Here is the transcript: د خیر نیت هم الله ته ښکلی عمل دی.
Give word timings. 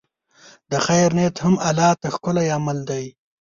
د 0.71 0.73
خیر 0.85 1.09
نیت 1.17 1.37
هم 1.45 1.55
الله 1.69 1.91
ته 2.01 2.07
ښکلی 2.15 2.47
عمل 2.57 2.79
دی. 2.89 3.05